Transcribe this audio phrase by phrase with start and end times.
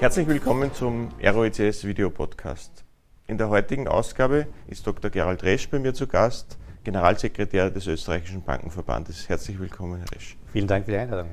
[0.00, 2.84] Herzlich willkommen zum ROECS Video Podcast.
[3.26, 5.10] In der heutigen Ausgabe ist Dr.
[5.10, 9.28] Gerald Resch bei mir zu Gast, Generalsekretär des Österreichischen Bankenverbandes.
[9.28, 10.36] Herzlich willkommen, Herr Resch.
[10.52, 11.30] Vielen Dank für die Einladung.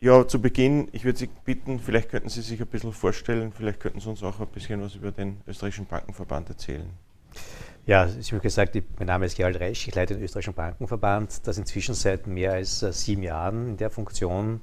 [0.00, 3.80] Ja, zu Beginn, ich würde Sie bitten, vielleicht könnten Sie sich ein bisschen vorstellen, vielleicht
[3.80, 6.88] könnten Sie uns auch ein bisschen was über den Österreichischen Bankenverband erzählen.
[7.84, 11.58] Ja, ich habe gesagt, mein Name ist Gerald Resch, ich leite den Österreichischen Bankenverband, das
[11.58, 14.60] inzwischen seit mehr als äh, sieben Jahren in der Funktion.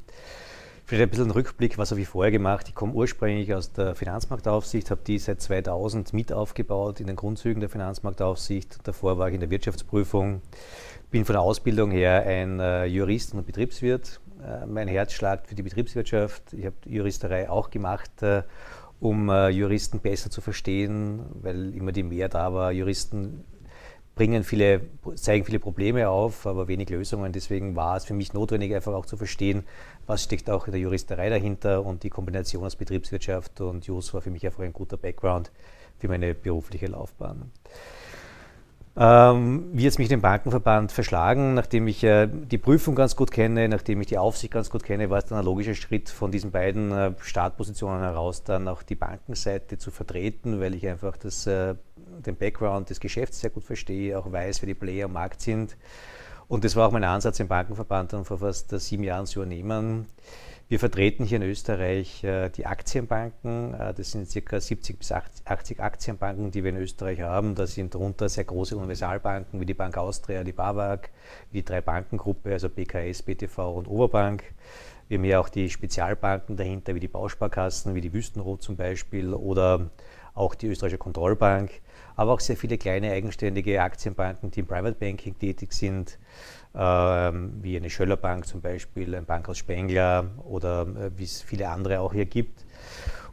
[0.91, 2.67] Vielleicht ein bisschen ein Rückblick, was habe ich vorher gemacht?
[2.67, 7.61] Ich komme ursprünglich aus der Finanzmarktaufsicht, habe die seit 2000 mit aufgebaut in den Grundzügen
[7.61, 8.85] der Finanzmarktaufsicht.
[8.85, 10.41] Davor war ich in der Wirtschaftsprüfung,
[11.09, 14.19] bin von der Ausbildung her ein äh, Jurist und Betriebswirt.
[14.45, 16.51] Äh, mein Herz schlagt für die Betriebswirtschaft.
[16.51, 18.11] Ich habe Juristerei auch gemacht
[18.99, 22.73] um äh, Juristen besser zu verstehen, weil immer die mehr da war.
[22.73, 23.45] Juristen
[24.15, 24.81] bringen viele,
[25.15, 27.31] zeigen viele Probleme auf, aber wenig Lösungen.
[27.31, 29.63] Deswegen war es für mich notwendig, einfach auch zu verstehen,
[30.05, 34.21] was steckt auch in der Juristerei dahinter und die Kombination aus Betriebswirtschaft und Jus war
[34.21, 35.51] für mich einfach ein guter Background
[35.98, 37.51] für meine berufliche Laufbahn.
[38.97, 43.70] Ähm, wie jetzt mich den Bankenverband verschlagen, nachdem ich äh, die Prüfung ganz gut kenne,
[43.70, 46.51] nachdem ich die Aufsicht ganz gut kenne, war es dann ein logischer Schritt von diesen
[46.51, 51.75] beiden äh, Startpositionen heraus dann auch die Bankenseite zu vertreten, weil ich einfach das, äh,
[52.25, 55.77] den Background des Geschäfts sehr gut verstehe, auch weiß, wer die Player am Markt sind.
[56.49, 60.07] Und das war auch mein Ansatz, den Bankenverband dann vor fast sieben Jahren zu übernehmen.
[60.71, 63.73] Wir vertreten hier in Österreich äh, die Aktienbanken.
[63.73, 64.57] Äh, das sind ca.
[64.57, 67.55] 70 bis 80 Aktienbanken, die wir in Österreich haben.
[67.55, 71.09] Da sind darunter sehr große Universalbanken wie die Bank Austria, die BAWAG,
[71.51, 74.45] die drei Bankengruppe, also BKS, BTV und Oberbank.
[75.09, 79.33] Wir haben hier auch die Spezialbanken dahinter, wie die Bausparkassen, wie die Wüstenrot zum Beispiel
[79.33, 79.89] oder
[80.34, 81.81] auch die Österreichische Kontrollbank,
[82.16, 86.17] aber auch sehr viele kleine eigenständige Aktienbanken, die im Private Banking tätig sind
[86.73, 91.41] ähm, wie eine Schöller Bank zum Beispiel, ein Bank aus Spengler oder äh, wie es
[91.41, 92.66] viele andere auch hier gibt.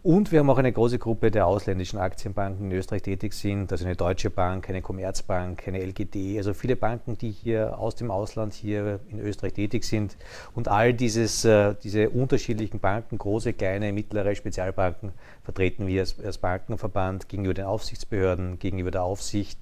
[0.02, 3.84] Und wir haben auch eine große Gruppe der ausländischen Aktienbanken, in Österreich tätig sind, also
[3.84, 8.54] eine Deutsche Bank, eine Commerzbank, eine LGD, also viele Banken, die hier aus dem Ausland
[8.54, 10.16] hier in Österreich tätig sind.
[10.54, 16.38] Und all dieses, äh, diese unterschiedlichen Banken, große, kleine, mittlere Spezialbanken, vertreten wir als, als
[16.38, 19.58] Bankenverband gegenüber den Aufsichtsbehörden, gegenüber der Aufsicht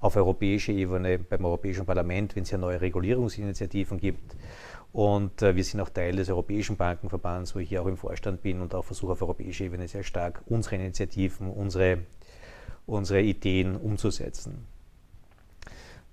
[0.00, 4.36] auf europäischer Ebene beim Europäischen Parlament, wenn es ja neue Regulierungsinitiativen gibt.
[4.96, 8.40] Und äh, wir sind auch Teil des Europäischen Bankenverbands, wo ich hier auch im Vorstand
[8.40, 11.98] bin und auch versuche auf europäischer Ebene sehr stark unsere Initiativen, unsere,
[12.86, 14.64] unsere Ideen umzusetzen.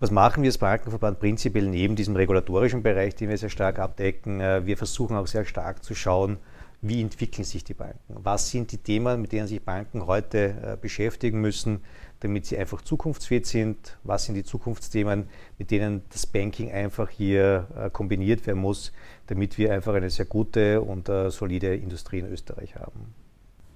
[0.01, 4.41] Was machen wir als Bankenverband prinzipiell neben diesem regulatorischen Bereich, den wir sehr stark abdecken?
[4.41, 6.37] Äh, wir versuchen auch sehr stark zu schauen,
[6.81, 7.97] wie entwickeln sich die Banken?
[8.09, 11.79] Was sind die Themen, mit denen sich Banken heute äh, beschäftigen müssen?
[12.23, 13.97] Damit sie einfach zukunftsfähig sind?
[14.03, 18.93] Was sind die Zukunftsthemen, mit denen das Banking einfach hier äh, kombiniert werden muss,
[19.27, 23.13] damit wir einfach eine sehr gute und äh, solide Industrie in Österreich haben?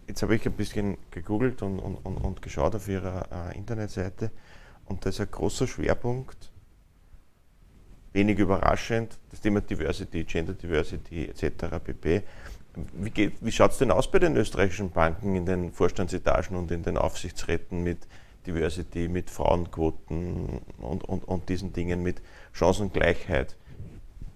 [0.08, 4.32] Jetzt habe ich ein bisschen gegoogelt und, und, und, geschaut auf Ihrer äh, Internetseite
[4.86, 6.50] und da ist ein großer Schwerpunkt,
[8.14, 11.84] wenig überraschend, das Thema Diversity, Gender Diversity etc.
[11.84, 12.24] pp.
[12.94, 16.84] Wie, wie schaut es denn aus bei den österreichischen Banken in den Vorstandsetagen und in
[16.84, 18.08] den Aufsichtsräten mit
[18.48, 22.22] Diversity, mit Frauenquoten und, und, und diesen Dingen, mit
[22.54, 23.56] Chancengleichheit.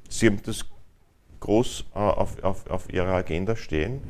[0.10, 0.66] Sie haben das
[1.40, 4.02] groß äh, auf, auf, auf Ihrer Agenda stehen.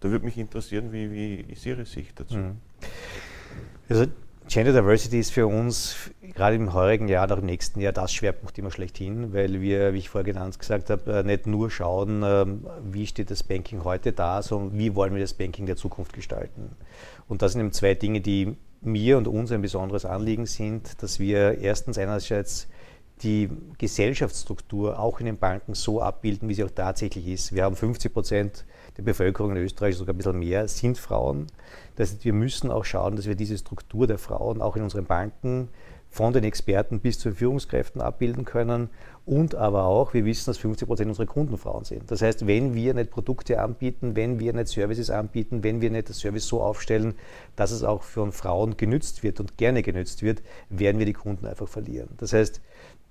[0.00, 2.36] Da würde mich interessieren, wie, wie ist Ihre Sicht dazu?
[2.36, 2.56] Mhm.
[3.88, 4.06] Also
[4.48, 5.96] Gender Diversity ist für uns
[6.34, 10.08] gerade im heurigen Jahr, auch im nächsten Jahr das Schwerpunktthema schlechthin, weil wir, wie ich
[10.08, 14.42] vorher genannt gesagt habe, äh, nicht nur schauen, ähm, wie steht das Banking heute da,
[14.42, 16.76] sondern wie wollen wir das Banking der Zukunft gestalten.
[17.26, 21.18] Und das sind eben zwei Dinge, die mir und uns ein besonderes Anliegen sind, dass
[21.18, 22.68] wir erstens einerseits
[23.22, 23.48] die
[23.78, 27.54] Gesellschaftsstruktur auch in den Banken so abbilden, wie sie auch tatsächlich ist.
[27.54, 28.64] Wir haben 50 Prozent
[28.96, 31.46] der Bevölkerung in Österreich, sogar ein bisschen mehr, sind Frauen.
[31.96, 35.06] Das heißt, wir müssen auch schauen, dass wir diese Struktur der Frauen auch in unseren
[35.06, 35.68] Banken
[36.16, 38.88] von den Experten bis zu den Führungskräften abbilden können
[39.26, 42.10] und aber auch, wir wissen, dass 50 Prozent unserer Kunden Frauen sind.
[42.10, 46.08] Das heißt, wenn wir nicht Produkte anbieten, wenn wir nicht Services anbieten, wenn wir nicht
[46.08, 47.16] das Service so aufstellen,
[47.54, 51.44] dass es auch von Frauen genützt wird und gerne genützt wird, werden wir die Kunden
[51.44, 52.08] einfach verlieren.
[52.16, 52.62] Das heißt,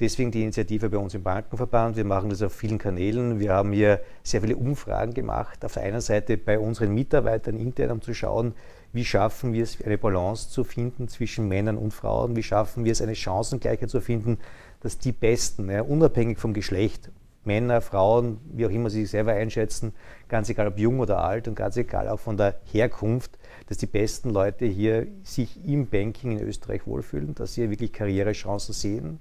[0.02, 1.96] Deswegen die Initiative bei uns im Bankenverband.
[1.96, 3.40] Wir machen das auf vielen Kanälen.
[3.40, 5.64] Wir haben hier sehr viele Umfragen gemacht.
[5.64, 8.56] Auf der einen Seite bei unseren Mitarbeitern intern, um zu schauen,
[8.96, 12.36] wie schaffen wir es, eine Balance zu finden zwischen Männern und Frauen?
[12.36, 14.38] Wie schaffen wir es, eine Chancengleichheit zu finden,
[14.80, 17.12] dass die Besten, ja, unabhängig vom Geschlecht,
[17.44, 19.94] Männer, Frauen, wie auch immer sie sich selber einschätzen,
[20.30, 23.38] ganz egal ob jung oder alt und ganz egal auch von der Herkunft,
[23.68, 28.74] dass die besten Leute hier sich im Banking in Österreich wohlfühlen, dass sie wirklich Karrierechancen
[28.74, 29.20] sehen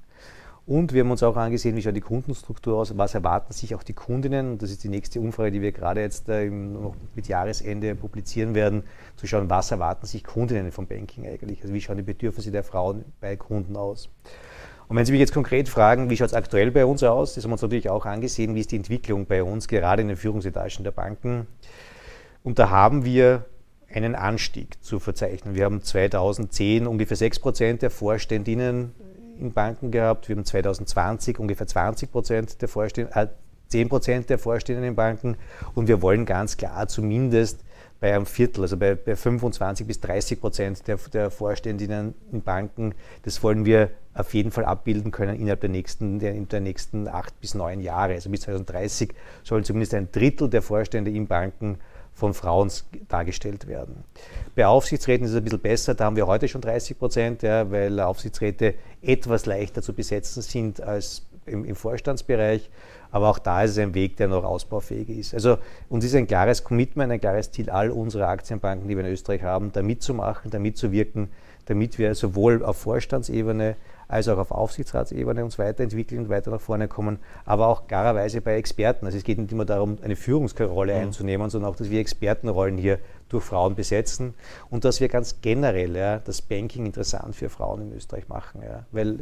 [0.66, 3.82] Und wir haben uns auch angesehen, wie schaut die Kundenstruktur aus, was erwarten sich auch
[3.82, 4.56] die Kundinnen.
[4.56, 8.84] Das ist die nächste Umfrage, die wir gerade jetzt äh, noch mit Jahresende publizieren werden,
[9.16, 11.60] zu schauen, was erwarten sich Kundinnen vom Banking eigentlich.
[11.60, 14.08] Also wie schauen die Bedürfnisse der Frauen bei Kunden aus.
[14.88, 17.44] Und wenn Sie mich jetzt konkret fragen, wie schaut es aktuell bei uns aus, das
[17.44, 20.16] haben wir uns natürlich auch angesehen, wie ist die Entwicklung bei uns, gerade in den
[20.16, 21.46] Führungsetagen der Banken.
[22.42, 23.44] Und da haben wir
[23.92, 25.54] einen Anstieg zu verzeichnen.
[25.54, 28.92] Wir haben 2010 ungefähr 6 Prozent der Vorständinnen
[29.38, 30.28] in Banken gehabt.
[30.28, 33.28] Wir haben 2020 ungefähr 20 Prozent der Vorstände, äh,
[33.68, 35.36] 10 Prozent der Vorständinnen in Banken
[35.74, 37.64] und wir wollen ganz klar zumindest
[38.00, 42.94] bei einem Viertel, also bei, bei 25 bis 30 Prozent der, der Vorständinnen in Banken,
[43.22, 47.40] das wollen wir auf jeden Fall abbilden können innerhalb der nächsten, der, der nächsten acht
[47.40, 48.12] bis neun Jahre.
[48.12, 51.78] Also bis 2030 sollen zumindest ein Drittel der Vorstände in Banken
[52.14, 52.70] von Frauen
[53.08, 54.04] dargestellt werden.
[54.54, 57.70] Bei Aufsichtsräten ist es ein bisschen besser, da haben wir heute schon 30 Prozent, ja,
[57.70, 62.70] weil Aufsichtsräte etwas leichter zu besetzen sind als im, im, Vorstandsbereich.
[63.10, 65.34] Aber auch da ist es ein Weg, der noch ausbaufähig ist.
[65.34, 65.58] Also
[65.88, 69.42] uns ist ein klares Commitment, ein klares Ziel all unserer Aktienbanken, die wir in Österreich
[69.42, 71.28] haben, da mitzumachen, da mitzuwirken,
[71.66, 73.76] damit wir sowohl auf Vorstandsebene
[74.08, 78.56] als auch auf Aufsichtsratsebene uns weiterentwickeln und weiter nach vorne kommen, aber auch klarerweise bei
[78.56, 79.06] Experten.
[79.06, 81.00] Also es geht nicht immer darum, eine Führungsrolle mhm.
[81.00, 82.98] einzunehmen, sondern auch, dass wir Expertenrollen hier
[83.28, 84.34] durch Frauen besetzen
[84.70, 88.62] und dass wir ganz generell ja, das Banking interessant für Frauen in Österreich machen.
[88.62, 88.86] Ja.
[88.92, 89.18] Weil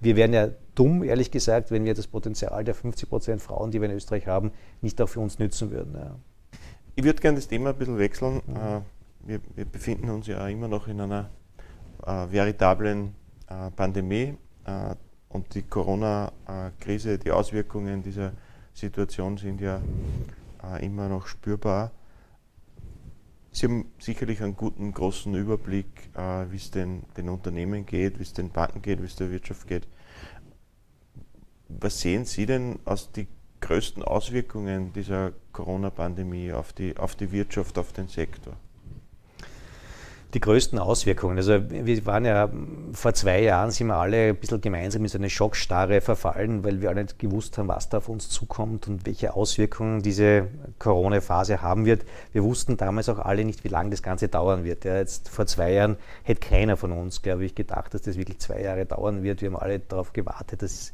[0.00, 3.80] wir wären ja dumm, ehrlich gesagt, wenn wir das Potenzial der 50 Prozent Frauen, die
[3.80, 5.94] wir in Österreich haben, nicht auch für uns nützen würden.
[5.94, 6.16] Ja.
[6.94, 8.42] Ich würde gerne das Thema ein bisschen wechseln.
[8.46, 8.56] Mhm.
[8.56, 8.80] Äh,
[9.24, 11.30] wir, wir, befinden uns ja immer noch in einer
[12.04, 13.14] äh, veritablen
[13.76, 14.94] Pandemie äh,
[15.28, 18.32] und die Corona-Krise, die Auswirkungen dieser
[18.74, 19.80] Situation sind ja
[20.62, 21.92] äh, immer noch spürbar.
[23.50, 26.08] Sie haben sicherlich einen guten, großen Überblick,
[26.48, 29.66] wie es den, den Unternehmen geht, wie es den Banken geht, wie es der Wirtschaft
[29.66, 29.86] geht.
[31.68, 33.28] Was sehen Sie denn als die
[33.60, 38.56] größten Auswirkungen dieser Corona-Pandemie auf die, auf die Wirtschaft, auf den Sektor?
[40.34, 41.36] Die größten Auswirkungen.
[41.36, 42.50] Also wir waren ja
[42.92, 46.80] vor zwei Jahren sind wir alle ein bisschen gemeinsam in so eine Schockstarre verfallen, weil
[46.80, 50.48] wir alle nicht gewusst haben, was da auf uns zukommt und welche Auswirkungen diese
[50.78, 52.04] Corona-Phase haben wird.
[52.32, 54.84] Wir wussten damals auch alle nicht, wie lange das Ganze dauern wird.
[54.84, 58.38] Ja, jetzt vor zwei Jahren hätte keiner von uns, glaube ich, gedacht, dass das wirklich
[58.38, 59.42] zwei Jahre dauern wird.
[59.42, 60.92] Wir haben alle darauf gewartet, dass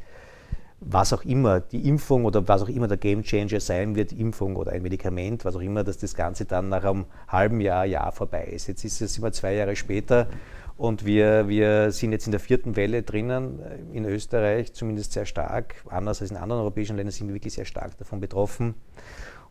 [0.80, 4.72] was auch immer die Impfung oder was auch immer der Gamechanger sein wird, Impfung oder
[4.72, 8.44] ein Medikament, was auch immer, dass das Ganze dann nach einem halben Jahr, Jahr vorbei
[8.44, 8.68] ist.
[8.68, 10.28] Jetzt ist es immer zwei Jahre später
[10.76, 15.26] und wir, wir sind jetzt in der vierten Welle drinnen, äh, in Österreich zumindest sehr
[15.26, 18.74] stark, anders als in anderen europäischen Ländern sind wir wirklich sehr stark davon betroffen.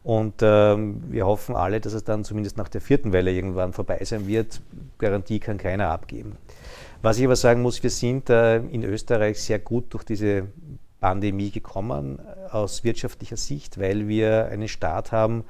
[0.03, 3.99] Und ähm, wir hoffen alle, dass es dann zumindest nach der vierten Welle irgendwann vorbei
[4.05, 4.61] sein wird.
[4.99, 6.37] Garantie kann keiner abgeben.
[7.01, 10.47] Was ich aber sagen muss, wir sind äh, in Österreich sehr gut durch diese
[10.99, 12.19] Pandemie gekommen
[12.51, 15.43] aus wirtschaftlicher Sicht, weil wir einen Staat haben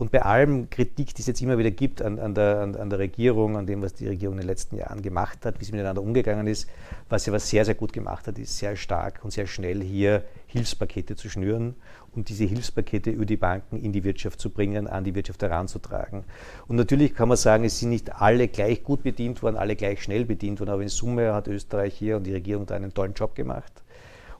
[0.00, 2.88] und bei allem Kritik, die es jetzt immer wieder gibt an, an, der, an, an,
[2.88, 5.72] der, Regierung, an dem, was die Regierung in den letzten Jahren gemacht hat, wie sie
[5.72, 6.70] miteinander umgegangen ist,
[7.10, 10.24] was sie aber sehr, sehr gut gemacht hat, ist sehr stark und sehr schnell hier
[10.46, 11.74] Hilfspakete zu schnüren
[12.16, 16.24] und diese Hilfspakete über die Banken in die Wirtschaft zu bringen, an die Wirtschaft heranzutragen.
[16.66, 20.02] Und natürlich kann man sagen, es sind nicht alle gleich gut bedient worden, alle gleich
[20.02, 23.12] schnell bedient worden, aber in Summe hat Österreich hier und die Regierung da einen tollen
[23.12, 23.82] Job gemacht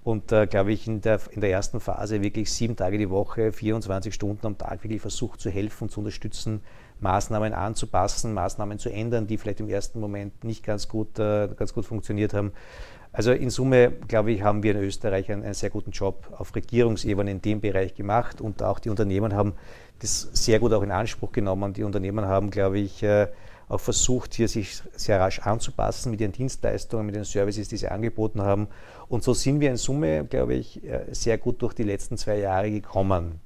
[0.02, 3.52] und äh, glaube ich in der, in der ersten Phase wirklich sieben Tage die Woche,
[3.52, 6.62] 24 Stunden am Tag wirklich versucht zu helfen, zu unterstützen,
[7.00, 11.74] Maßnahmen anzupassen, Maßnahmen zu ändern, die vielleicht im ersten Moment nicht ganz gut, äh, ganz
[11.74, 12.52] gut funktioniert haben.
[13.12, 16.54] Also in Summe, glaube ich, haben wir in Österreich einen, einen, sehr guten Job auf
[16.54, 19.54] Regierungsebene in dem Bereich gemacht und auch die Unternehmen haben
[19.98, 21.72] das sehr gut auch in Anspruch genommen.
[21.72, 23.26] Die Unternehmen haben, glaube ich, äh,
[23.70, 27.88] auch versucht, hier sich sehr rasch anzupassen mit ihren Dienstleistungen, mit den Services, die sie
[27.88, 28.68] angeboten haben.
[29.08, 32.38] Und so sind wir in Summe, glaube ich, äh, sehr gut durch die letzten zwei
[32.38, 33.40] Jahre gekommen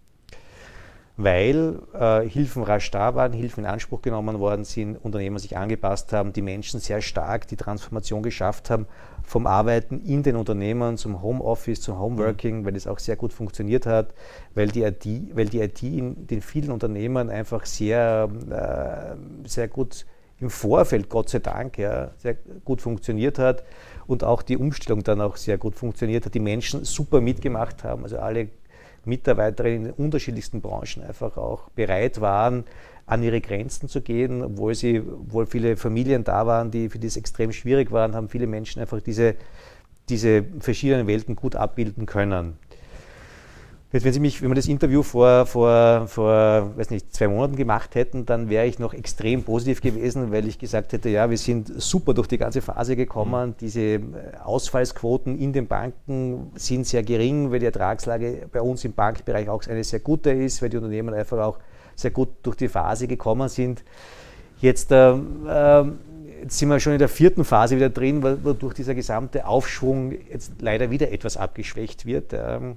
[1.16, 6.12] weil äh, Hilfen rasch da waren, Hilfen in Anspruch genommen worden sind, Unternehmen sich angepasst
[6.12, 8.87] haben, die Menschen sehr stark die Transformation geschafft haben
[9.23, 13.87] vom Arbeiten in den Unternehmen zum Homeoffice, zum Homeworking, weil es auch sehr gut funktioniert
[13.87, 14.12] hat,
[14.54, 20.07] weil die IT, weil die IT in den vielen Unternehmen einfach sehr, äh, sehr gut
[20.41, 23.64] im Vorfeld, Gott sei Dank, ja, sehr gut funktioniert hat
[24.07, 28.03] und auch die Umstellung dann auch sehr gut funktioniert hat, die Menschen super mitgemacht haben,
[28.03, 28.49] also alle
[29.05, 32.64] Mitarbeiterinnen in den unterschiedlichsten Branchen einfach auch bereit waren,
[33.07, 37.17] an ihre Grenzen zu gehen, obwohl sie, obwohl viele Familien da waren, die für das
[37.17, 39.35] extrem schwierig waren, haben viele Menschen einfach diese,
[40.09, 42.57] diese verschiedenen Welten gut abbilden können.
[43.95, 47.55] Jetzt, wenn Sie mich, wenn wir das Interview vor, vor, vor weiß nicht, zwei Monaten
[47.55, 51.39] gemacht hätten, dann wäre ich noch extrem positiv gewesen, weil ich gesagt hätte, ja, wir
[51.39, 53.51] sind super durch die ganze Phase gekommen.
[53.51, 53.55] Mhm.
[53.61, 54.01] Diese äh,
[54.43, 59.65] Ausfallsquoten in den Banken sind sehr gering, weil die Ertragslage bei uns im Bankbereich auch
[59.69, 61.61] eine sehr gute ist, weil die Unternehmen einfach auch
[61.95, 63.85] sehr gut durch die Phase gekommen sind.
[64.61, 65.85] Jetzt, äh, äh,
[66.43, 70.55] jetzt sind wir schon in der vierten Phase wieder drin, wodurch dieser gesamte Aufschwung jetzt
[70.61, 72.33] leider wieder etwas abgeschwächt wird.
[72.33, 72.77] Ähm,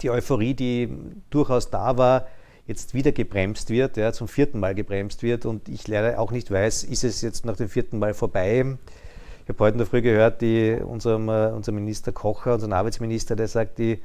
[0.00, 0.88] die Euphorie, die
[1.30, 2.26] durchaus da war,
[2.66, 6.50] jetzt wieder gebremst wird, ja, zum vierten Mal gebremst wird und ich leider auch nicht
[6.50, 8.76] weiß, ist es jetzt nach dem vierten Mal vorbei.
[9.42, 13.34] Ich habe heute in der Früh gehört, die, unserem, äh, unser Minister Kocher, unseren Arbeitsminister,
[13.34, 14.00] der sagt, die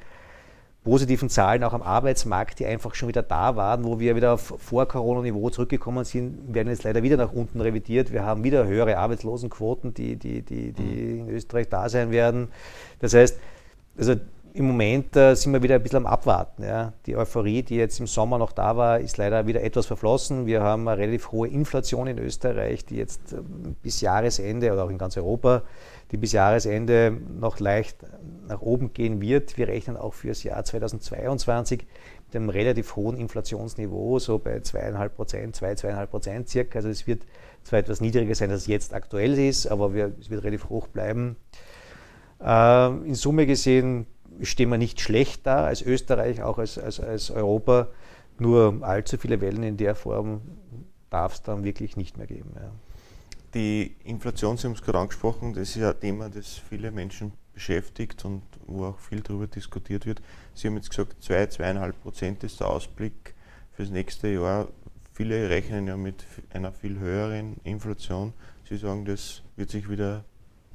[0.84, 4.54] positiven Zahlen auch am Arbeitsmarkt, die einfach schon wieder da waren, wo wir wieder auf
[4.58, 8.14] Vor-Corona-Niveau zurückgekommen sind, werden jetzt leider wieder nach unten revidiert.
[8.14, 12.48] Wir haben wieder höhere Arbeitslosenquoten, die, die, die, die in Österreich da sein werden.
[13.00, 13.38] Das heißt,
[13.98, 14.16] also
[14.58, 16.64] im Moment äh, sind wir wieder ein bisschen am Abwarten.
[16.64, 16.94] Ja.
[17.06, 20.48] Die Euphorie, die jetzt im Sommer noch da war, ist leider wieder etwas verflossen.
[20.48, 23.38] Wir haben eine relativ hohe Inflation in Österreich, die jetzt äh,
[23.84, 25.62] bis Jahresende oder auch in ganz Europa,
[26.12, 27.98] die bis Jahresende noch leicht
[28.48, 29.58] nach oben gehen wird.
[29.58, 31.86] Wir rechnen auch für das Jahr 2022
[32.26, 36.80] mit einem relativ hohen Inflationsniveau, so bei 2,5 Prozent, 2, 2,5 Prozent circa.
[36.80, 37.22] Also es wird
[37.64, 40.88] zwar etwas niedriger sein, als es jetzt aktuell ist, aber wir, es wird relativ hoch
[40.88, 41.36] bleiben.
[42.44, 44.08] Äh, in Summe gesehen
[44.42, 47.90] stehen wir nicht schlecht da als Österreich, auch als, als, als Europa.
[48.40, 50.42] Nur allzu viele Wellen in der Form
[51.10, 52.52] darf es dann wirklich nicht mehr geben.
[52.56, 52.72] Ja.
[53.54, 57.32] Die Inflation, Sie haben es gerade angesprochen, das ist ja ein Thema, das viele Menschen
[57.54, 60.22] beschäftigt und wo auch viel darüber diskutiert wird.
[60.54, 63.34] Sie haben jetzt gesagt, 2, zwei, 2,5 Prozent ist der Ausblick
[63.72, 64.68] fürs nächste Jahr.
[65.14, 68.34] Viele rechnen ja mit einer viel höheren Inflation.
[68.70, 70.24] Sie sagen, das wird sich wieder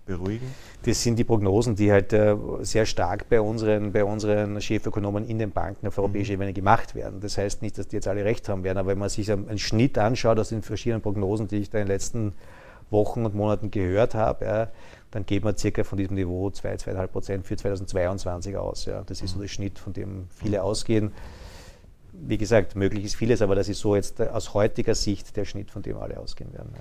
[0.05, 0.55] beruhigen?
[0.85, 5.39] Das sind die Prognosen, die halt äh, sehr stark bei unseren, bei unseren Chefökonomen in
[5.39, 6.43] den Banken auf europäischer mhm.
[6.43, 7.21] Ebene gemacht werden.
[7.21, 9.59] Das heißt nicht, dass die jetzt alle recht haben werden, aber wenn man sich einen
[9.59, 12.35] Schnitt anschaut aus den verschiedenen Prognosen, die ich da in den letzten
[12.91, 14.69] Wochen und Monaten gehört habe, ja,
[15.11, 18.87] dann geht man circa von diesem Niveau 2, 2,5 Prozent für 2022 aus.
[18.87, 19.03] Ja.
[19.05, 19.43] Das ist so mhm.
[19.43, 21.13] der Schnitt, von dem viele ausgehen.
[22.13, 25.71] Wie gesagt, möglich ist vieles, aber das ist so jetzt aus heutiger Sicht der Schnitt,
[25.71, 26.71] von dem alle ausgehen werden.
[26.75, 26.81] Ja.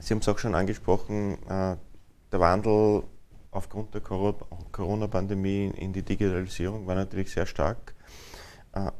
[0.00, 1.76] Sie haben es auch schon angesprochen, äh,
[2.32, 3.02] der Wandel
[3.50, 7.94] aufgrund der Corona-Pandemie in die Digitalisierung war natürlich sehr stark.
[8.72, 8.90] Äh,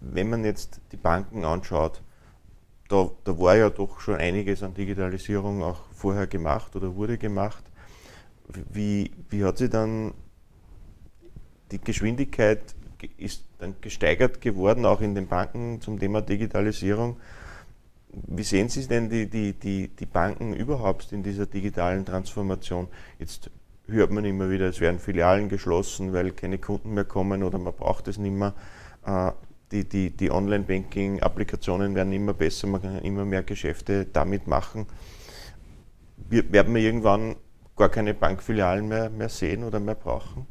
[0.00, 2.02] wenn man jetzt die Banken anschaut,
[2.88, 7.64] da, da war ja doch schon einiges an Digitalisierung auch vorher gemacht oder wurde gemacht.
[8.70, 10.14] Wie, wie hat sich dann
[11.70, 12.74] die Geschwindigkeit
[13.16, 17.18] ist dann gesteigert geworden, auch in den Banken zum Thema Digitalisierung?
[18.10, 22.88] Wie sehen Sie denn die, die, die, die Banken überhaupt in dieser digitalen Transformation?
[23.18, 23.50] Jetzt
[23.86, 27.74] hört man immer wieder, es werden Filialen geschlossen, weil keine Kunden mehr kommen oder man
[27.74, 28.54] braucht es nicht mehr.
[29.04, 29.32] Äh,
[29.72, 34.86] die, die, die Online-Banking-Applikationen werden immer besser, man kann immer mehr Geschäfte damit machen.
[36.30, 37.36] werden wir irgendwann
[37.76, 40.46] gar keine Bankfilialen mehr, mehr sehen oder mehr brauchen?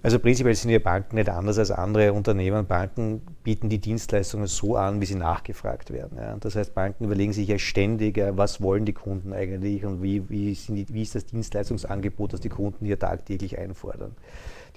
[0.00, 2.66] Also prinzipiell sind ja Banken nicht anders als andere Unternehmen.
[2.66, 6.16] Banken bieten die Dienstleistungen so an, wie sie nachgefragt werden.
[6.16, 6.36] Ja.
[6.38, 10.56] Das heißt, Banken überlegen sich ja ständig, was wollen die Kunden eigentlich und wie, wie,
[10.68, 14.12] die, wie ist das Dienstleistungsangebot, das die Kunden hier tagtäglich einfordern.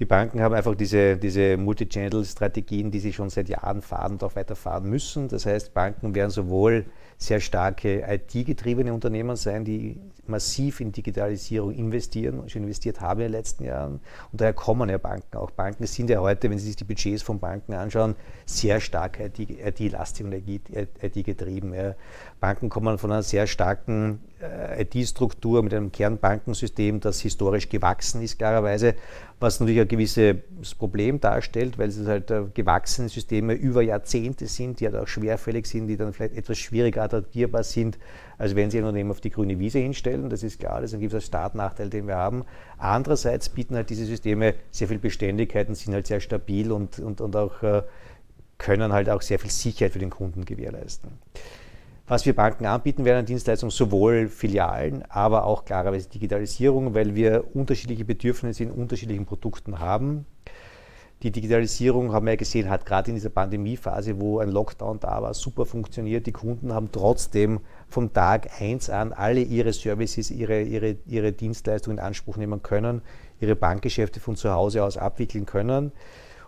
[0.01, 4.36] Die Banken haben einfach diese, diese Multi-Channel-Strategien, die sie schon seit Jahren fahren und auch
[4.36, 5.27] weiterfahren müssen.
[5.27, 6.88] Das heißt, Banken werden sowohl
[7.20, 13.34] sehr starke IT-getriebene Unternehmen sein, die massiv in Digitalisierung investieren, schon investiert haben in den
[13.34, 14.00] letzten Jahren.
[14.31, 15.51] Und daher kommen ja Banken auch.
[15.51, 18.15] Banken sind ja heute, wenn Sie sich die Budgets von Banken anschauen,
[18.48, 21.75] sehr stark IT-lastig und IT-getrieben.
[22.39, 24.20] Banken kommen von einer sehr starken
[24.77, 28.95] IT-Struktur mit einem Kernbankensystem, das historisch gewachsen ist, klarerweise,
[29.39, 30.36] was natürlich ein gewisses
[30.77, 35.65] Problem darstellt, weil es halt äh, gewachsene Systeme über Jahrzehnte sind, die halt auch schwerfällig
[35.65, 37.98] sind, die dann vielleicht etwas schwieriger adaptierbar sind,
[38.38, 40.29] als wenn sie ein Unternehmen auf die grüne Wiese hinstellen.
[40.29, 42.43] Das ist klar, das ist ein gewisser Startnachteil, den wir haben.
[42.77, 47.21] Andererseits bieten halt diese Systeme sehr viel Beständigkeit und sind halt sehr stabil und, und,
[47.21, 47.83] und auch äh,
[48.57, 51.10] können halt auch sehr viel Sicherheit für den Kunden gewährleisten.
[52.12, 57.56] Was wir Banken anbieten werden an Dienstleistungen, sowohl Filialen, aber auch klarerweise Digitalisierung, weil wir
[57.56, 60.25] unterschiedliche Bedürfnisse in unterschiedlichen Produkten haben.
[61.24, 65.22] Die Digitalisierung, haben wir ja gesehen, hat gerade in dieser Pandemiephase, wo ein Lockdown da
[65.22, 66.27] war, super funktioniert.
[66.27, 71.98] Die Kunden haben trotzdem vom Tag 1 an alle ihre Services, ihre, ihre, ihre Dienstleistungen
[71.98, 73.03] in Anspruch nehmen können,
[73.39, 75.94] ihre Bankgeschäfte von zu Hause aus abwickeln können.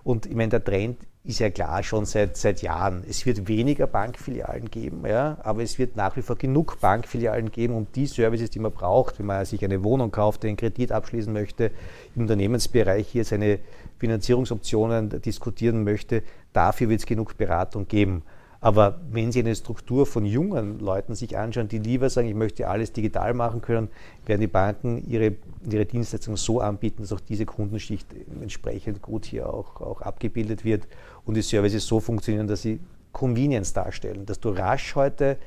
[0.04, 3.04] Und ich meine, der Trend ist ja klar schon seit, seit Jahren.
[3.08, 7.76] Es wird weniger Bankfilialen geben, ja, aber es wird nach wie vor genug Bankfilialen geben,
[7.76, 11.32] um die Services, die man braucht, wenn man sich eine Wohnung kauft, einen Kredit abschließen
[11.32, 11.72] möchte,
[12.16, 13.60] im Unternehmensbereich hier seine
[14.00, 18.24] Finanzierungsoptionen diskutieren möchte, dafür wird es genug Beratung geben.
[18.64, 22.70] Aber wenn Sie eine Struktur von jungen Leuten sich anschauen, die lieber sagen, ich möchte
[22.70, 23.90] alles digital machen können,
[24.26, 25.34] werden die Banken ihre,
[25.70, 28.08] ihre Dienstleistungen so anbieten, dass auch diese Kundenschicht
[28.42, 30.88] entsprechend gut hier auch, auch abgebildet wird
[31.26, 32.80] und die Services so funktionieren, dass sie
[33.12, 35.38] Convenience darstellen, dass du rasch heute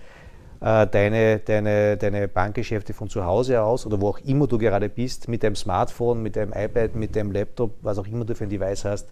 [0.60, 4.88] äh, deine, deine, deine Bankgeschäfte von zu Hause aus oder wo auch immer du gerade
[4.88, 8.44] bist, mit deinem Smartphone, mit deinem iPad, mit deinem Laptop, was auch immer du für
[8.44, 9.08] ein Device hast,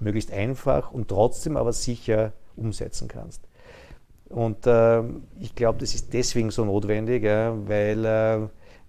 [0.00, 3.42] möglichst einfach und trotzdem aber sicher umsetzen kannst.
[4.28, 5.02] Und äh,
[5.40, 8.38] ich glaube, das ist deswegen so notwendig, ja, weil äh,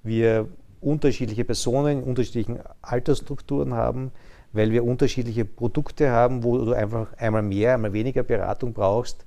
[0.03, 0.47] wir
[0.81, 4.11] unterschiedliche Personen in unterschiedlichen Altersstrukturen haben,
[4.53, 9.25] weil wir unterschiedliche Produkte haben, wo du einfach einmal mehr, einmal weniger Beratung brauchst.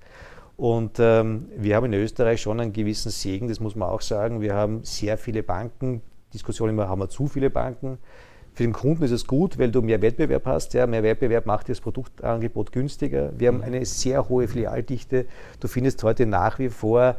[0.57, 4.41] Und ähm, wir haben in Österreich schon einen gewissen Segen, das muss man auch sagen.
[4.41, 6.03] Wir haben sehr viele Banken.
[6.33, 7.99] Diskussion immer, haben wir zu viele Banken?
[8.55, 10.75] Für den Kunden ist es gut, weil du mehr Wettbewerb hast.
[10.75, 13.33] Ja, mehr Wettbewerb macht das Produktangebot günstiger.
[13.39, 15.25] Wir haben eine sehr hohe Filialdichte.
[15.59, 17.17] Du findest heute nach wie vor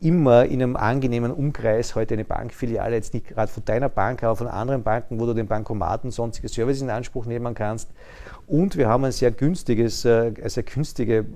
[0.00, 4.36] immer in einem angenehmen Umkreis heute eine Bankfiliale, jetzt nicht gerade von deiner Bank, aber
[4.36, 7.90] von anderen Banken, wo du den Bankomaten, sonstige Services in Anspruch nehmen kannst.
[8.46, 11.26] Und wir haben ein sehr günstiges, äh, eine sehr günstige,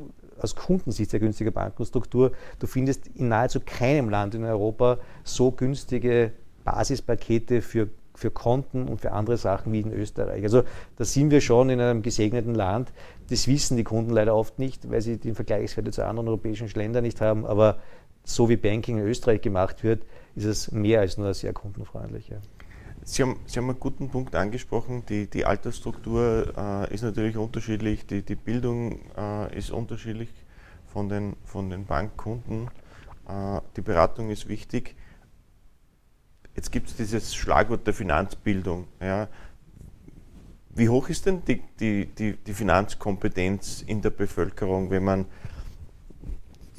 [0.41, 2.33] aus Kundensicht sehr günstige Bankenstruktur.
[2.59, 6.33] Du findest in nahezu keinem Land in Europa so günstige
[6.65, 10.43] Basispakete für für Konten und für andere Sachen wie in Österreich.
[10.45, 10.63] Also
[10.97, 12.93] da sind wir schon in einem gesegneten Land.
[13.31, 17.05] Das wissen die Kunden leider oft nicht, weil sie den Vergleichswerte zu anderen europäischen Ländern
[17.05, 17.47] nicht haben.
[17.47, 17.79] Aber
[18.25, 20.05] so wie Banking in Österreich gemacht wird,
[20.37, 22.29] ist es mehr als nur sehr kundenfreundlich.
[22.29, 22.37] Ja.
[23.05, 25.05] Sie haben, Sie haben einen guten Punkt angesprochen.
[25.09, 30.29] Die, die Altersstruktur äh, ist natürlich unterschiedlich, die, die Bildung äh, ist unterschiedlich
[30.87, 32.69] von den, von den Bankkunden.
[33.29, 34.95] Äh, die Beratung ist wichtig.
[36.55, 38.87] Jetzt gibt es dieses Schlagwort der Finanzbildung.
[39.01, 39.29] Ja.
[40.75, 45.27] Wie hoch ist denn die, die, die, die Finanzkompetenz in der Bevölkerung, wenn man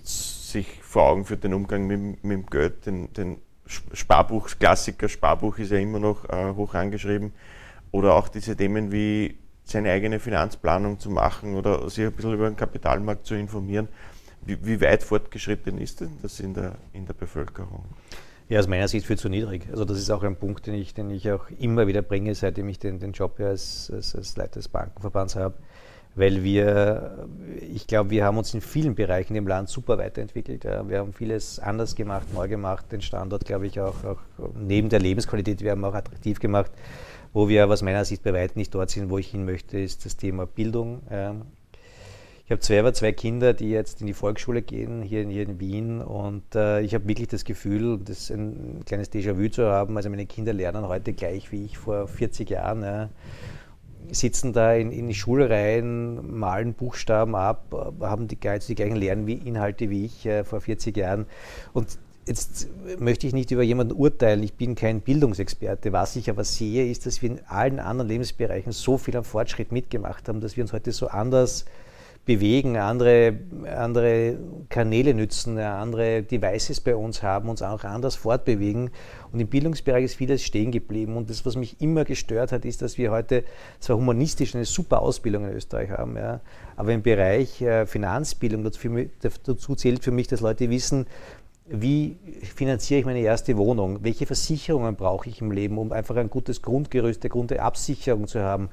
[0.04, 5.58] sich vor Augen führt den Umgang mit, mit dem Geld, den, den Sparbuch, Klassiker Sparbuch
[5.58, 7.34] ist ja immer noch äh, hoch angeschrieben,
[7.92, 12.50] oder auch diese Themen wie seine eigene Finanzplanung zu machen oder sich ein bisschen über
[12.50, 13.88] den Kapitalmarkt zu informieren.
[14.42, 17.86] Wie, wie weit fortgeschritten ist denn das in der, in der Bevölkerung?
[18.50, 19.68] Ja, aus meiner Sicht viel zu niedrig.
[19.72, 22.68] Also das ist auch ein Punkt, den ich, den ich auch immer wieder bringe, seitdem
[22.70, 25.56] ich den, den Job als, als, als Leiter des Bankenverbands habe.
[26.16, 27.28] Weil wir,
[27.60, 30.64] ich glaube, wir haben uns in vielen Bereichen im Land super weiterentwickelt.
[30.64, 30.88] Ja.
[30.88, 34.20] Wir haben vieles anders gemacht, neu gemacht, den Standort, glaube ich, auch, auch
[34.56, 36.72] neben der Lebensqualität, wir haben auch attraktiv gemacht.
[37.32, 40.06] Wo wir aus meiner Sicht bei weitem nicht dort sind, wo ich hin möchte, ist
[40.06, 41.02] das Thema Bildung.
[41.10, 41.36] Ja.
[42.46, 45.62] Ich habe selber zwei Kinder, die jetzt in die Volksschule gehen, hier in, hier in
[45.62, 46.02] Wien.
[46.02, 49.96] Und äh, ich habe wirklich das Gefühl, das ein kleines Déjà-vu zu haben.
[49.96, 52.84] Also meine Kinder lernen heute gleich wie ich vor 40 Jahren.
[52.84, 53.10] Ja,
[54.12, 60.26] sitzen da in, in Schulreihen, malen Buchstaben ab, haben die, die gleichen Lerninhalte wie ich
[60.26, 61.26] äh, vor 40 Jahren.
[61.72, 65.92] Und Jetzt möchte ich nicht über jemanden urteilen, ich bin kein Bildungsexperte.
[65.92, 69.74] Was ich aber sehe, ist, dass wir in allen anderen Lebensbereichen so viel am Fortschritt
[69.74, 71.66] mitgemacht haben, dass wir uns heute so anders
[72.26, 73.38] bewegen, andere,
[73.76, 74.38] andere
[74.70, 78.92] Kanäle nützen, andere Devices bei uns haben, uns auch anders fortbewegen.
[79.34, 81.18] Und im Bildungsbereich ist vieles stehen geblieben.
[81.18, 83.44] Und das, was mich immer gestört hat, ist, dass wir heute
[83.80, 86.40] zwar humanistisch eine super Ausbildung in Österreich haben, ja,
[86.78, 88.80] aber im Bereich äh, Finanzbildung, dazu,
[89.44, 91.08] dazu zählt für mich, dass Leute wissen,
[91.76, 94.04] wie finanziere ich meine erste Wohnung?
[94.04, 98.42] Welche Versicherungen brauche ich im Leben, um einfach ein gutes Grundgerüst, eine gute Absicherung zu
[98.42, 98.70] haben?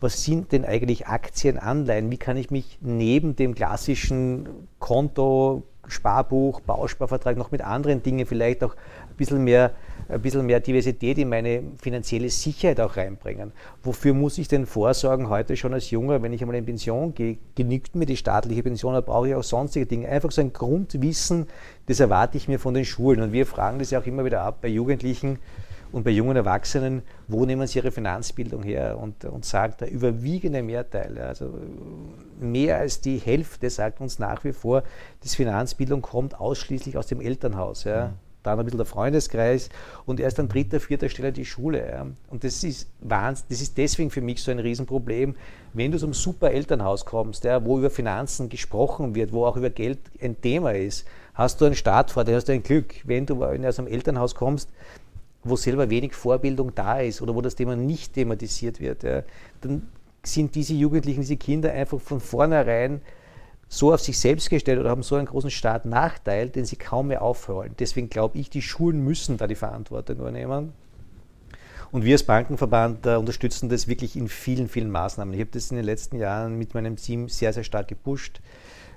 [0.00, 2.10] Was sind denn eigentlich Aktien, Anleihen?
[2.10, 8.62] Wie kann ich mich neben dem klassischen Konto, Sparbuch, Bausparvertrag noch mit anderen Dingen vielleicht
[8.62, 9.72] auch ein bisschen mehr,
[10.08, 13.52] ein bisschen mehr Diversität in meine finanzielle Sicherheit auch reinbringen.
[13.82, 17.38] Wofür muss ich denn vorsorgen heute schon als Junger, wenn ich einmal in Pension gehe?
[17.54, 20.08] Genügt mir die staatliche Pension, da brauche ich auch sonstige Dinge.
[20.08, 21.46] Einfach so ein Grundwissen,
[21.86, 23.20] das erwarte ich mir von den Schulen.
[23.20, 25.38] Und wir fragen das ja auch immer wieder ab bei Jugendlichen
[25.92, 28.98] und bei jungen Erwachsenen, wo nehmen sie ihre Finanzbildung her?
[28.98, 31.52] Und, und sagt der überwiegende Mehrteil, also
[32.40, 34.82] mehr als die Hälfte sagt uns nach wie vor,
[35.20, 37.84] dass Finanzbildung kommt ausschließlich aus dem Elternhaus.
[37.84, 38.08] Ja.
[38.08, 39.68] Mhm dann ein bisschen der Freundeskreis
[40.04, 41.88] und erst an dritter, vierter Stelle die Schule.
[41.88, 42.06] Ja.
[42.30, 45.36] Und das ist Wahnsinn, das ist deswegen für mich so ein Riesenproblem,
[45.72, 49.70] wenn du zum super Elternhaus kommst, ja, wo über Finanzen gesprochen wird, wo auch über
[49.70, 52.94] Geld ein Thema ist, hast du einen Start vor, dann hast du ein Glück.
[53.04, 54.70] Wenn du aus einem Elternhaus kommst,
[55.44, 59.22] wo selber wenig Vorbildung da ist oder wo das Thema nicht thematisiert wird, ja,
[59.60, 59.88] dann
[60.24, 63.00] sind diese Jugendlichen, diese Kinder einfach von vornherein
[63.68, 67.22] so auf sich selbst gestellt oder haben so einen großen Startnachteil, den sie kaum mehr
[67.22, 67.74] aufholen.
[67.78, 70.74] Deswegen glaube ich, die Schulen müssen da die Verantwortung übernehmen.
[71.90, 75.32] Und wir als Bankenverband äh, unterstützen das wirklich in vielen, vielen Maßnahmen.
[75.34, 78.40] Ich habe das in den letzten Jahren mit meinem Team sehr, sehr stark gepusht.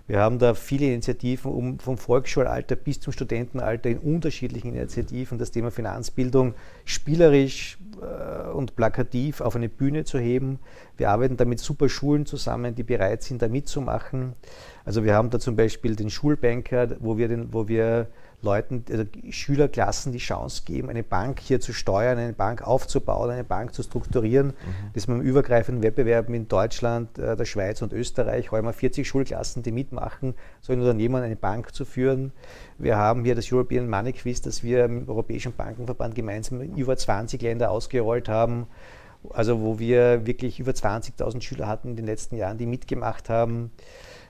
[0.08, 5.50] Wir haben da viele Initiativen, um vom Volksschulalter bis zum Studentenalter in unterschiedlichen Initiativen das
[5.50, 10.60] Thema Finanzbildung spielerisch äh, und plakativ auf eine Bühne zu heben.
[10.98, 14.34] Wir arbeiten da mit super Schulen zusammen, die bereit sind, da mitzumachen.
[14.84, 18.08] Also wir haben da zum Beispiel den Schulbanker, wo wir, den, wo wir
[18.41, 23.43] Leuten, also Schülerklassen die Chance geben, eine Bank hier zu steuern, eine Bank aufzubauen, eine
[23.43, 24.48] Bank zu strukturieren.
[24.48, 24.54] Mhm.
[24.93, 29.08] Das wir im übergreifenden Wettbewerb in Deutschland, äh, der Schweiz und Österreich haben wir 40
[29.08, 32.32] Schulklassen, die mitmachen, so ein Unternehmen eine Bank zu führen.
[32.78, 36.95] Wir haben hier das European Money Quiz, das wir im Europäischen Bankenverband gemeinsam in über
[36.95, 38.67] 20 Länder ausgerollt haben.
[39.32, 43.71] Also wo wir wirklich über 20.000 Schüler hatten in den letzten Jahren, die mitgemacht haben.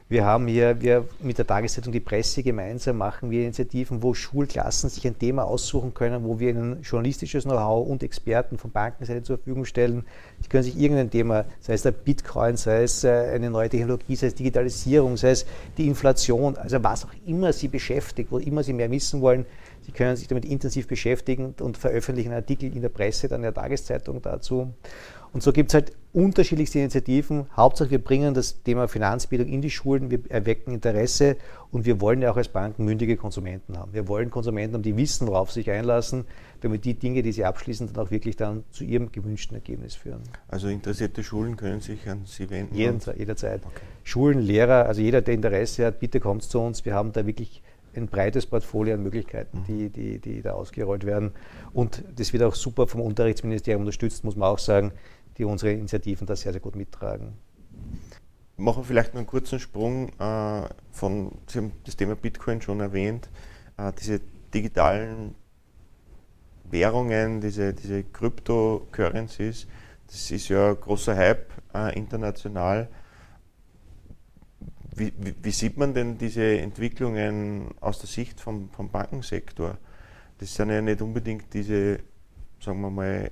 [0.08, 4.88] Wir haben hier wir mit der Tageszeitung Die Presse gemeinsam machen wir Initiativen, wo Schulklassen
[4.88, 9.38] sich ein Thema aussuchen können, wo wir ihnen journalistisches Know-how und Experten von Bankenseite zur
[9.38, 10.06] Verfügung stellen.
[10.42, 14.16] Sie können sich irgendein Thema, sei es der Bitcoin, sei es äh, eine neue Technologie,
[14.16, 18.62] sei es Digitalisierung, sei es die Inflation, also was auch immer Sie beschäftigt, wo immer
[18.62, 19.48] Sie mehr wissen wollen,
[19.86, 23.54] Sie können sich damit intensiv beschäftigen und veröffentlichen Artikel in der Presse, dann in der
[23.56, 24.72] Tageszeitung dazu.
[25.36, 27.48] Und so gibt es halt unterschiedlichste Initiativen.
[27.58, 31.36] Hauptsache, wir bringen das Thema Finanzbildung in die Schulen, wir erwecken Interesse
[31.74, 33.92] und wir wollen ja auch als Banken mündige Konsumenten haben.
[33.92, 36.24] Wir wollen Konsumenten haben, die wissen, worauf sie sich einlassen,
[36.62, 40.22] damit die Dinge, die sie abschließen, dann auch wirklich dann zu ihrem gewünschten Ergebnis führen.
[40.48, 42.74] Also interessierte Schulen können sich an Sie wenden?
[42.74, 43.20] Jederzeit.
[43.20, 43.62] jederzeit.
[43.66, 43.82] Okay.
[44.06, 46.86] Schulen, Lehrer, also jeder, der Interesse hat, bitte kommt zu uns.
[46.86, 47.62] Wir haben da wirklich
[47.94, 49.64] ein breites Portfolio an Möglichkeiten, mhm.
[49.66, 51.32] die, die, die da ausgerollt werden.
[51.74, 54.94] Und das wird auch super vom Unterrichtsministerium unterstützt, muss man auch sagen
[55.38, 57.34] die unsere Initiativen da sehr, sehr gut mittragen.
[58.58, 62.80] Machen wir vielleicht noch einen kurzen Sprung äh, von, Sie haben das Thema Bitcoin schon
[62.80, 63.30] erwähnt,
[63.78, 64.22] äh, diese
[64.54, 65.36] digitalen
[66.64, 69.68] Währungen, diese, diese Cryptocurrencies,
[70.08, 72.88] das ist ja ein großer Hype äh, international.
[74.96, 79.78] Wie, wie, wie, sieht man denn diese Entwicklungen aus der Sicht vom, vom Bankensektor?
[80.38, 82.00] Das sind ja nicht unbedingt diese,
[82.62, 83.32] sagen wir mal,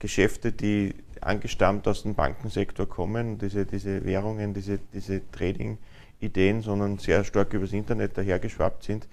[0.00, 7.22] Geschäfte, die angestammt aus dem Bankensektor kommen, diese, diese Währungen, diese, diese Trading-Ideen, sondern sehr
[7.22, 9.06] stark übers Internet dahergeschwappt sind.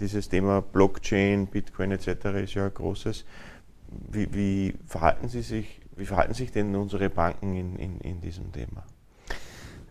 [0.00, 2.06] Dieses Thema Blockchain, Bitcoin etc.
[2.42, 3.24] ist ja ein großes.
[4.10, 8.50] Wie, wie, verhalten Sie sich, wie verhalten sich denn unsere Banken in, in, in diesem
[8.52, 8.84] Thema?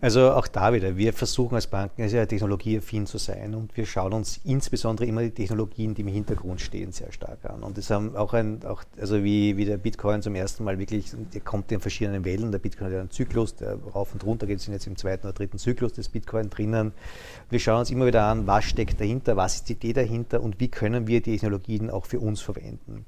[0.04, 4.14] Also auch da wieder, wir versuchen als Banken sehr technologieaffin zu sein und wir schauen
[4.14, 7.62] uns insbesondere immer die Technologien, die im Hintergrund stehen, sehr stark an.
[7.62, 11.12] Und das haben auch ein, auch, also wie, wie der Bitcoin zum ersten Mal wirklich,
[11.36, 12.52] der kommt in verschiedenen Wellen.
[12.52, 15.28] Der Bitcoin hat ja einen Zyklus, der rauf und runter geht, sind jetzt im zweiten
[15.28, 16.94] oder dritten Zyklus des Bitcoin drinnen.
[17.52, 20.60] Wir schauen uns immer wieder an, was steckt dahinter, was ist die Idee dahinter und
[20.60, 23.06] wie können wir die Technologien auch für uns verwenden.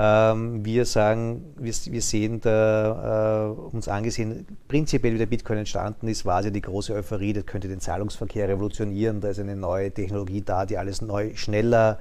[0.00, 6.06] Ähm, wir sagen, wir, wir sehen da äh, uns angesehen, prinzipiell wie der Bitcoin entstanden
[6.06, 9.56] ist, war es ja die große Euphorie, das könnte den Zahlungsverkehr revolutionieren, da ist eine
[9.56, 11.98] neue Technologie da, die alles neu, schneller,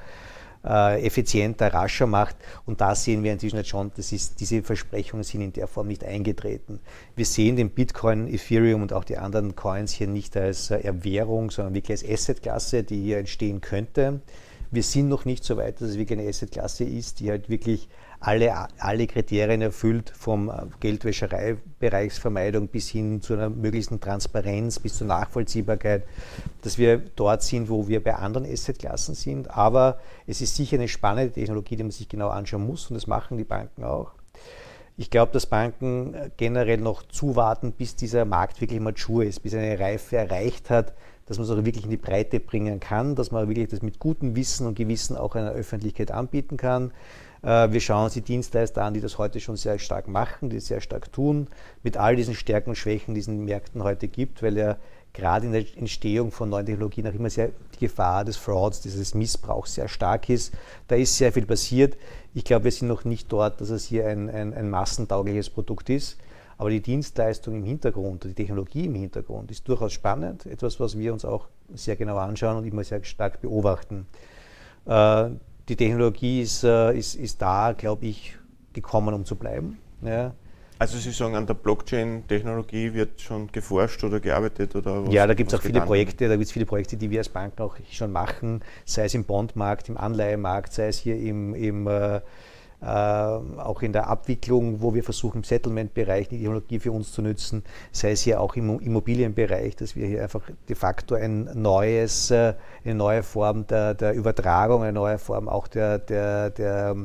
[0.63, 2.35] äh, effizienter, rascher macht.
[2.67, 5.87] Und da sehen wir inzwischen jetzt schon, das ist, diese Versprechungen sind in der Form
[5.87, 6.79] nicht eingetreten.
[7.15, 11.49] Wir sehen den Bitcoin, Ethereum und auch die anderen Coins hier nicht als äh, Erwährung,
[11.49, 14.21] sondern wirklich als Assetklasse, die hier entstehen könnte.
[14.69, 17.87] Wir sind noch nicht so weit, dass es wirklich eine Assetklasse ist, die halt wirklich
[18.19, 25.07] alle, alle Kriterien erfüllt, vom äh, Geldwäschereibereichsvermeidung bis hin zu einer möglichsten Transparenz, bis zur
[25.07, 26.03] Nachvollziehbarkeit,
[26.63, 29.51] dass wir dort sind, wo wir bei anderen Assetklassen sind.
[29.51, 33.07] Aber es ist sicher eine spannende Technologie, die man sich genau anschauen muss und das
[33.07, 34.11] machen die Banken auch.
[34.99, 39.53] Ich glaube, dass Banken äh, generell noch zuwarten, bis dieser Markt wirklich mature ist, bis
[39.53, 40.93] eine Reife erreicht hat,
[41.27, 43.99] dass man es auch wirklich in die Breite bringen kann, dass man wirklich das mit
[43.99, 46.91] gutem Wissen und Gewissen auch einer Öffentlichkeit anbieten kann.
[47.43, 50.55] Äh, wir schauen uns die Dienstleister an, die das heute schon sehr stark machen, die
[50.55, 51.47] das sehr stark tun,
[51.83, 54.77] mit all diesen Stärken und Schwächen, die es in den Märkten heute gibt, weil ja
[55.13, 59.15] gerade in der Entstehung von neuen Technologien auch immer sehr die Gefahr des Frauds, dieses
[59.15, 60.53] Missbrauchs sehr stark ist.
[60.87, 61.97] Da ist sehr viel passiert.
[62.33, 65.89] Ich glaube, wir sind noch nicht dort, dass es hier ein, ein, ein massentaugliches Produkt
[65.89, 66.17] ist.
[66.57, 71.13] Aber die Dienstleistung im Hintergrund, die Technologie im Hintergrund ist durchaus spannend, etwas, was wir
[71.13, 74.07] uns auch sehr genau anschauen und immer sehr stark beobachten.
[74.85, 75.29] Äh,
[75.69, 78.37] die Technologie ist, äh, ist, ist da, glaube ich,
[78.73, 79.77] gekommen, um zu bleiben.
[80.01, 80.33] Ja.
[80.79, 85.33] Also Sie sagen, an der Blockchain-Technologie wird schon geforscht oder gearbeitet oder was, Ja, da
[85.33, 87.75] gibt es auch viele Projekte, da gibt es viele Projekte, die wir als Banken auch
[87.89, 92.21] schon machen, sei es im Bondmarkt, im Anleihemarkt, sei es hier im, im äh, äh,
[92.79, 97.63] auch in der Abwicklung, wo wir versuchen, im Settlement-Bereich die Technologie für uns zu nutzen,
[97.91, 102.53] sei es hier auch im Immobilienbereich, dass wir hier einfach de facto ein neues, äh,
[102.85, 106.95] eine neue Form der, der, Übertragung, eine neue Form auch der, der, der,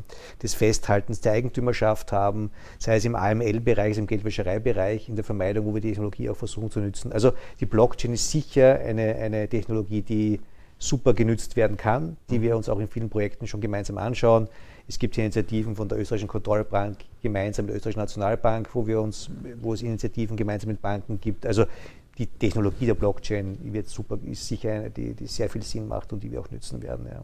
[0.42, 5.72] des Festhaltens der Eigentümerschaft haben, sei es im AML-Bereich, im Geldwäschereibereich, in der Vermeidung, wo
[5.72, 7.12] wir die Technologie auch versuchen zu nutzen.
[7.12, 10.40] Also die Blockchain ist sicher eine, eine Technologie, die
[10.82, 14.48] super genützt werden kann, die wir uns auch in vielen Projekten schon gemeinsam anschauen.
[14.88, 19.00] Es gibt hier Initiativen von der österreichischen Kontrollbank gemeinsam mit der österreichischen Nationalbank, wo, wir
[19.00, 21.46] uns, wo es Initiativen gemeinsam mit Banken gibt.
[21.46, 21.66] Also
[22.18, 26.12] die Technologie der Blockchain wird super, ist sicher eine, die, die sehr viel Sinn macht
[26.12, 27.06] und die wir auch nützen werden.
[27.06, 27.22] Ja.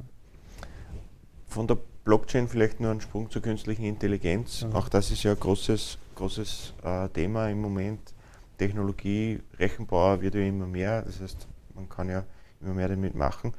[1.48, 4.62] Von der Blockchain vielleicht nur ein Sprung zur künstlichen Intelligenz.
[4.62, 4.72] Mhm.
[4.74, 8.14] Auch das ist ja ein großes, großes äh, Thema im Moment.
[8.56, 11.02] Technologie, Rechenpower wird ja immer mehr.
[11.02, 12.24] Das heißt, man kann ja
[12.60, 13.54] immer mehr damit machen.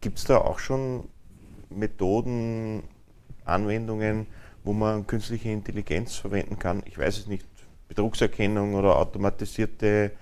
[0.00, 1.08] Gibt es da auch schon
[1.70, 2.82] Methoden,
[3.44, 4.26] Anwendungen,
[4.64, 6.82] wo man künstliche Intelligenz verwenden kann?
[6.86, 7.46] Ich weiß es nicht,
[7.88, 10.12] Betrugserkennung oder automatisierte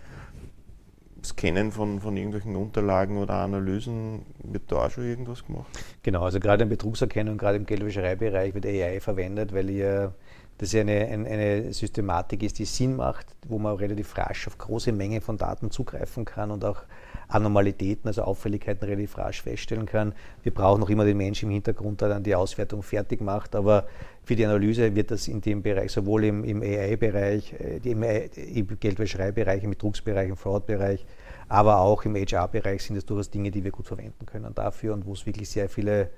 [1.24, 5.66] Scannen von, von irgendwelchen Unterlagen oder Analysen, wird da auch schon irgendwas gemacht?
[6.02, 10.14] Genau, also gerade in Betrugserkennung, gerade im Geldwäschereibereich wird AI verwendet, weil ihr
[10.58, 14.92] das ja eine, eine, Systematik ist, die Sinn macht, wo man relativ rasch auf große
[14.92, 16.82] Mengen von Daten zugreifen kann und auch
[17.28, 20.14] Anormalitäten, also Auffälligkeiten relativ rasch feststellen kann.
[20.42, 23.86] Wir brauchen noch immer den Menschen im Hintergrund, der dann die Auswertung fertig macht, aber
[24.22, 28.80] für die Analyse wird das in dem Bereich, sowohl im, im AI-Bereich, äh, im, im
[28.80, 31.04] Geldwäschereibereich, im Betrugsbereich, im Fraud-Bereich,
[31.48, 35.06] aber auch im HR-Bereich sind es durchaus Dinge, die wir gut verwenden können dafür und
[35.06, 36.10] wo es wirklich sehr viele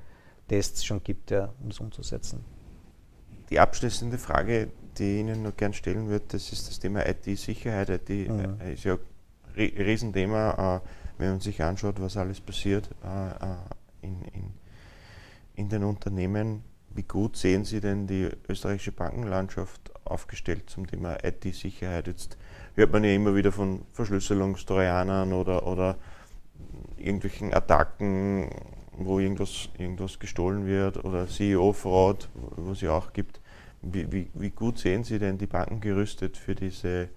[0.49, 2.45] Tests schon gibt, ja, um es umzusetzen.
[3.51, 7.91] Die abschließende Frage, die ich Ihnen noch gern stellen würde, das ist das Thema IT-Sicherheit.
[7.91, 8.55] IT, -Sicherheit.
[8.55, 8.73] IT mhm.
[8.73, 8.99] ist ja
[9.57, 10.89] Riesenthema, äh,
[11.19, 13.57] wenn man sich anschaut, was alles passiert äh, äh,
[14.03, 14.55] in, in,
[15.55, 16.63] in den Unternehmen.
[16.95, 22.07] Wie gut sehen Sie denn die österreichische Bankenlandschaft aufgestellt zum Thema IT-Sicherheit?
[22.07, 22.39] Jetzt
[22.75, 25.97] hört man ja immer wieder von Verschlüsselungstrojanern oder, oder
[26.97, 28.51] irgendwelchen Attacken,
[28.93, 33.41] wo irgendwas, irgendwas gestohlen wird oder CEO-Fraud, wo es ja auch gibt.
[33.83, 37.11] Wie, wie, wie, gut sehen Sie denn die Banken gerüstet für diese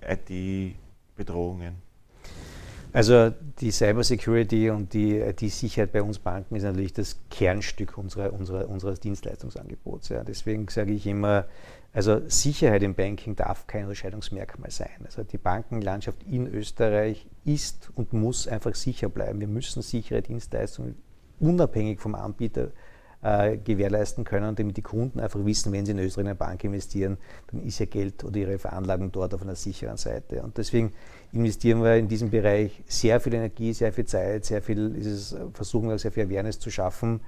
[0.00, 0.85] IT-Sicherheit?
[1.16, 1.86] Bedrohungen?
[2.92, 8.32] Also die Cybersecurity und die, die Sicherheit bei uns Banken ist natürlich das Kernstück unserer,
[8.32, 10.08] unserer, unseres Dienstleistungsangebots.
[10.08, 10.24] Ja.
[10.24, 11.44] Deswegen sage ich immer,
[11.92, 14.88] also Sicherheit im Banking darf kein Unterscheidungsmerkmal sein.
[15.04, 19.40] Also die Bankenlandschaft in Österreich ist und muss einfach sicher bleiben.
[19.40, 20.96] Wir müssen sichere Dienstleistungen
[21.38, 22.70] unabhängig vom Anbieter äh,
[23.64, 27.18] gewährleisten können, damit die Kunden einfach wissen, wenn sie in Österreich in eine Bank investieren,
[27.50, 30.42] dann ist ihr Geld oder ihre Veranlagung dort auf einer sicheren Seite.
[30.42, 30.92] Und deswegen
[31.32, 35.88] investieren wir in diesem Bereich sehr viel Energie, sehr viel Zeit, sehr viel, es, versuchen
[35.88, 37.20] wir sehr viel Awareness zu schaffen.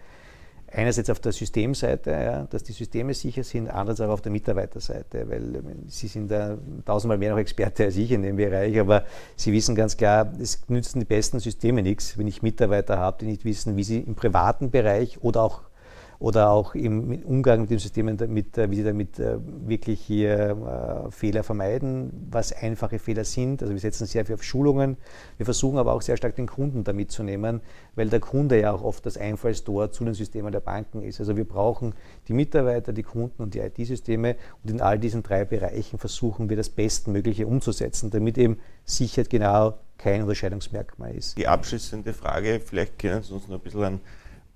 [0.70, 5.26] Einerseits auf der Systemseite, ja, dass die Systeme sicher sind, andererseits auch auf der Mitarbeiterseite,
[5.28, 9.50] weil Sie sind da tausendmal mehr noch Experte als ich in dem Bereich, aber Sie
[9.54, 13.46] wissen ganz klar, es nützen die besten Systeme nichts, wenn ich Mitarbeiter habe, die nicht
[13.46, 15.62] wissen, wie sie im privaten Bereich oder auch
[16.20, 21.06] oder auch im Umgang mit den Systemen, damit, äh, wie sie damit äh, wirklich hier
[21.06, 23.62] äh, Fehler vermeiden, was einfache Fehler sind.
[23.62, 24.96] Also wir setzen sehr viel auf Schulungen.
[25.36, 27.60] Wir versuchen aber auch sehr stark den Kunden da mitzunehmen,
[27.94, 31.20] weil der Kunde ja auch oft das Einfallstor zu den Systemen der Banken ist.
[31.20, 31.94] Also wir brauchen
[32.26, 36.56] die Mitarbeiter, die Kunden und die IT-Systeme und in all diesen drei Bereichen versuchen wir
[36.56, 41.38] das Bestmögliche umzusetzen, damit eben Sicherheit genau kein Unterscheidungsmerkmal ist.
[41.38, 44.00] Die abschließende Frage, vielleicht können Sie uns noch ein bisschen an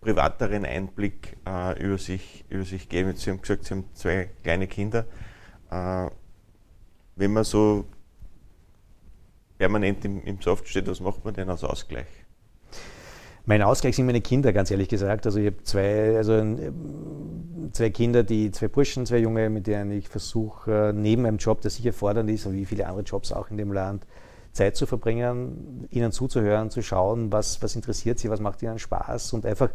[0.03, 3.15] privateren Einblick äh, über, sich, über sich geben.
[3.17, 5.07] Sie haben gesagt, Sie haben zwei kleine Kinder.
[5.71, 6.11] Äh,
[7.17, 7.87] wenn man so
[9.59, 12.09] permanent im, im Soft steht, was macht man denn als Ausgleich?
[13.45, 15.27] Mein Ausgleich sind meine Kinder, ganz ehrlich gesagt.
[15.27, 16.41] Also ich habe zwei, also
[17.73, 21.61] zwei Kinder, die zwei Burschen, zwei Junge, mit denen ich versuche, äh, neben einem Job,
[21.61, 24.07] der sicher fordernd ist, wie viele andere Jobs auch in dem Land,
[24.53, 29.33] Zeit zu verbringen, ihnen zuzuhören, zu schauen, was, was interessiert sie, was macht ihnen Spaß
[29.33, 29.71] und einfach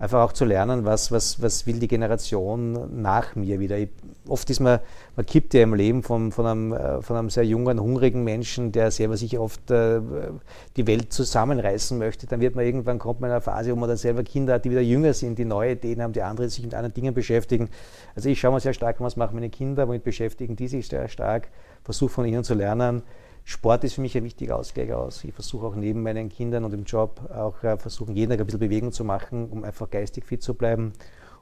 [0.00, 3.76] einfach auch zu lernen, was, was, was will die Generation nach mir wieder.
[3.76, 3.90] Ich,
[4.26, 4.80] oft ist man,
[5.14, 8.72] man kippt ja im Leben von, von, einem, äh, von einem sehr jungen, hungrigen Menschen,
[8.72, 10.00] der selber sich oft äh,
[10.78, 12.26] die Welt zusammenreißen möchte.
[12.26, 14.64] Dann wird man irgendwann, kommt man in eine Phase, wo man dann selber Kinder hat,
[14.64, 17.68] die wieder jünger sind, die neue Ideen haben, die andere sich mit anderen Dingen beschäftigen.
[18.16, 21.08] Also ich schaue mal sehr stark, was machen meine Kinder, womit beschäftigen die sich sehr
[21.08, 21.48] stark,
[21.84, 23.02] versuche von ihnen zu lernen.
[23.44, 25.24] Sport ist für mich ein wichtiger Ausgleich aus.
[25.24, 28.46] Ich versuche auch neben meinen Kindern und im Job auch äh, versuchen, jeden Tag ein
[28.46, 30.92] bisschen Bewegung zu machen, um einfach geistig fit zu bleiben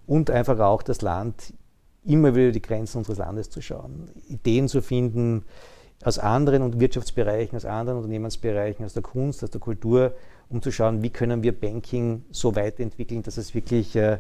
[0.07, 1.53] und einfach auch das Land
[2.05, 5.45] immer wieder die Grenzen unseres Landes zu schauen, Ideen zu finden
[6.05, 10.15] aus anderen Wirtschaftsbereichen, aus anderen Unternehmensbereichen, aus der Kunst, aus der Kultur,
[10.49, 14.19] um zu schauen, wie können wir Banking so weiterentwickeln, dass es wirklich äh,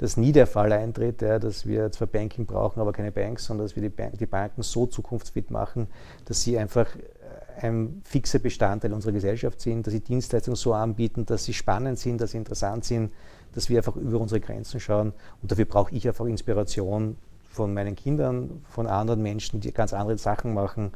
[0.00, 3.66] dass nie der Fall eintritt, ja, dass wir zwar Banking brauchen, aber keine Banks, sondern
[3.66, 5.88] dass wir die, Bank, die Banken so zukunftsfit machen,
[6.24, 11.26] dass sie einfach äh, ein fixer Bestandteil unserer Gesellschaft sind, dass sie Dienstleistungen so anbieten,
[11.26, 13.12] dass sie spannend sind, dass sie interessant sind,
[13.52, 15.12] dass wir einfach über unsere Grenzen schauen.
[15.42, 17.18] Und dafür brauche ich einfach Inspiration
[17.50, 20.92] von meinen Kindern, von anderen Menschen, die ganz andere Sachen machen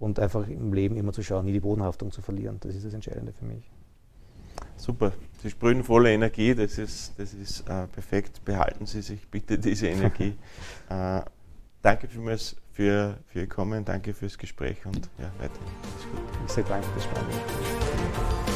[0.00, 2.56] und einfach im Leben immer zu schauen, nie die Bodenhaftung zu verlieren.
[2.58, 3.70] Das ist das Entscheidende für mich.
[4.82, 8.44] Super, Sie sprühen volle Energie, das ist, das ist äh, perfekt.
[8.44, 10.34] Behalten Sie sich bitte diese Energie.
[10.90, 11.20] äh,
[11.82, 15.60] danke vielmals für, für Ihr Kommen, danke fürs Gespräch und ja, weiter.
[16.44, 18.51] Ich sage danke fürs Spannende.